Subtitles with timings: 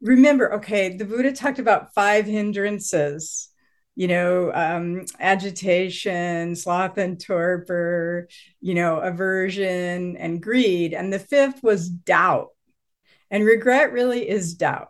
[0.00, 3.48] remember, okay, the Buddha talked about five hindrances,
[3.96, 8.28] you know, um, agitation, sloth and torpor,
[8.60, 10.94] you know, aversion and greed.
[10.94, 12.50] And the fifth was doubt.
[13.30, 14.88] And regret really is doubt.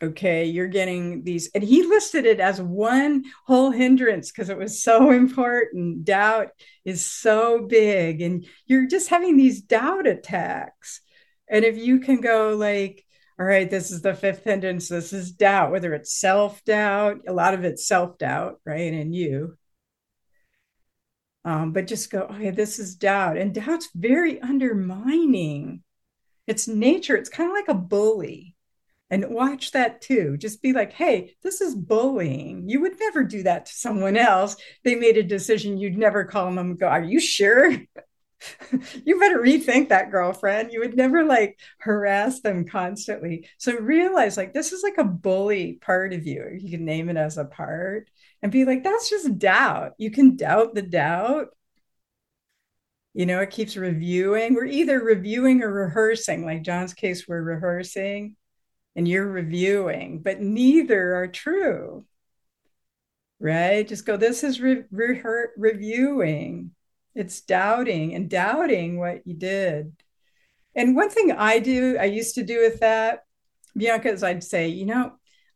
[0.00, 4.80] Okay, you're getting these, and he listed it as one whole hindrance because it was
[4.80, 6.04] so important.
[6.04, 6.50] Doubt
[6.84, 11.00] is so big, and you're just having these doubt attacks.
[11.48, 13.04] And if you can go like,
[13.38, 14.88] all right, this is the fifth hindrance.
[14.88, 18.92] This is doubt, whether it's self doubt, a lot of it's self doubt, right?
[18.92, 19.56] In you.
[21.44, 23.38] Um, but just go, okay, this is doubt.
[23.38, 25.82] And doubt's very undermining.
[26.46, 27.16] It's nature.
[27.16, 28.56] It's kind of like a bully.
[29.10, 30.36] And watch that too.
[30.36, 32.68] Just be like, hey, this is bullying.
[32.68, 34.56] You would never do that to someone else.
[34.84, 35.78] They made a decision.
[35.78, 37.72] You'd never call them and go, are you sure?
[39.04, 40.72] you better rethink that girlfriend.
[40.72, 43.48] You would never like harass them constantly.
[43.58, 46.48] So realize like this is like a bully part of you.
[46.58, 48.10] You can name it as a part
[48.42, 49.92] and be like that's just doubt.
[49.98, 51.48] You can doubt the doubt.
[53.14, 54.54] You know it keeps reviewing.
[54.54, 56.44] We're either reviewing or rehearsing.
[56.44, 58.36] Like john's case we're rehearsing
[58.96, 62.06] and you're reviewing but neither are true.
[63.40, 63.86] Right?
[63.86, 65.22] Just go this is re- re-
[65.56, 66.72] reviewing
[67.18, 69.92] it's doubting and doubting what you did.
[70.76, 73.24] And one thing I do, I used to do with that,
[73.76, 75.12] Bianca, is I'd say, you know,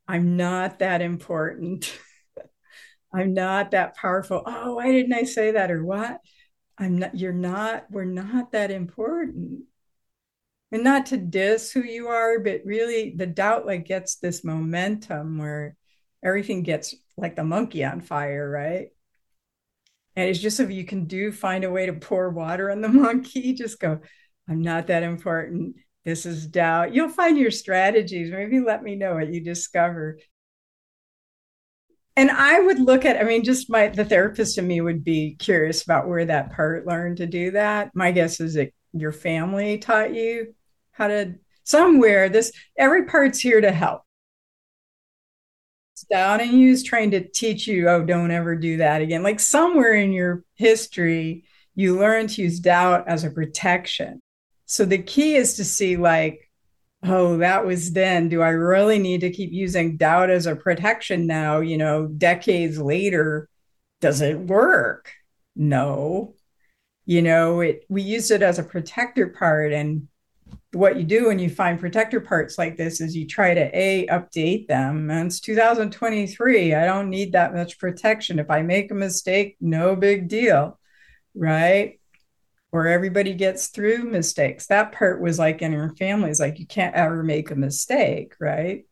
[0.09, 1.97] I'm not that important.
[3.15, 4.43] I'm not that powerful.
[4.45, 5.71] Oh, why didn't I say that?
[5.71, 6.19] Or what?
[6.79, 9.63] I'm not, you're not, we're not that important.
[10.73, 15.39] And not to diss who you are, but really the doubt like gets this momentum
[15.39, 15.77] where
[16.25, 18.89] everything gets like the monkey on fire, right?
[20.15, 22.89] And it's just if you can do find a way to pour water on the
[23.07, 24.01] monkey, just go,
[24.49, 25.77] I'm not that important.
[26.05, 26.95] This is doubt.
[26.95, 28.31] You'll find your strategies.
[28.31, 30.19] Maybe let me know what you discover.
[32.17, 35.37] And I would look at, I mean, just my the therapist in me would be
[35.39, 37.93] curious about where that part learned to do that.
[37.95, 40.55] My guess is that your family taught you
[40.91, 41.35] how to
[41.65, 44.03] somewhere this every part's here to help
[46.11, 49.23] down and you was trying to teach you, oh, don't ever do that again.
[49.23, 51.45] Like somewhere in your history,
[51.75, 54.21] you learned to use doubt as a protection.
[54.67, 56.51] So the key is to see, like,
[57.03, 58.29] oh, that was then.
[58.29, 61.61] Do I really need to keep using doubt as a protection now?
[61.61, 63.49] You know, decades later,
[64.01, 65.13] does it work?
[65.55, 66.35] No.
[67.05, 70.09] You know, it we used it as a protector part and
[70.73, 74.07] what you do when you find protector parts like this is you try to a
[74.07, 75.11] update them.
[75.11, 78.39] And it's 2023 i don't need that much protection.
[78.39, 80.79] If i make a mistake no big deal
[81.35, 81.99] right?
[82.73, 84.67] Or everybody gets through mistakes.
[84.67, 88.85] That part was like in our families like you can't ever make a mistake right?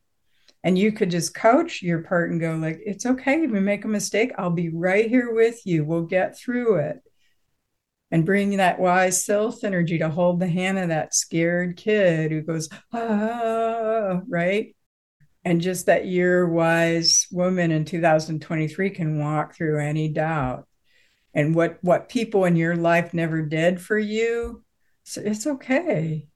[0.63, 3.43] And you could just coach your part and go like it's okay.
[3.43, 5.85] If we make a mistake i'll be right here with you.
[5.85, 7.03] We'll get through it
[8.11, 12.43] and bring that wise self energy to hold the hand of that scared kid who
[12.43, 14.75] goes, ah, right?
[15.45, 20.67] And just that your wise woman in 2023 can walk through any doubt.
[21.33, 24.65] And what what people in your life never did for you,
[25.05, 26.27] so it's okay.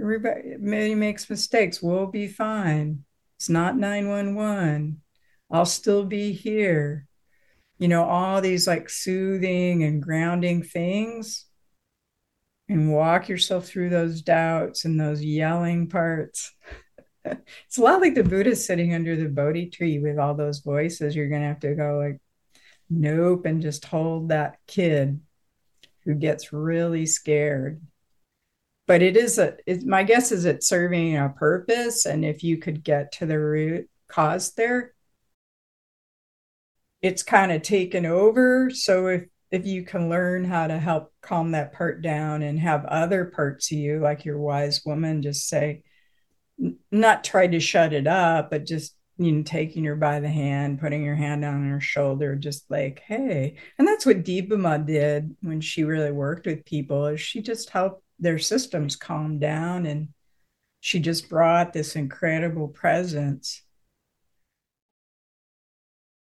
[0.00, 1.82] Everybody makes mistakes.
[1.82, 3.04] We'll be fine.
[3.36, 5.02] It's not 911.
[5.50, 7.06] I'll still be here
[7.80, 11.46] you know, all these like soothing and grounding things
[12.68, 16.52] and walk yourself through those doubts and those yelling parts.
[17.24, 21.16] it's a lot like the Buddha sitting under the Bodhi tree with all those voices.
[21.16, 22.20] You're going to have to go like,
[22.90, 25.18] nope, and just hold that kid
[26.04, 27.80] who gets really scared.
[28.86, 32.04] But it is a, it, my guess is it's serving a purpose.
[32.04, 34.92] And if you could get to the root cause there,
[37.02, 38.70] it's kind of taken over.
[38.70, 42.84] So if if you can learn how to help calm that part down and have
[42.84, 45.82] other parts of you, like your wise woman, just say,
[46.92, 50.80] not try to shut it up, but just you know, taking her by the hand,
[50.80, 53.56] putting your hand on her shoulder, just like, hey.
[53.78, 57.70] And that's what Dipa Ma did when she really worked with people, is she just
[57.70, 60.08] helped their systems calm down and
[60.80, 63.62] she just brought this incredible presence